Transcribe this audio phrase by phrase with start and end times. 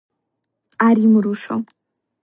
[0.87, 1.63] არ იმრუშო.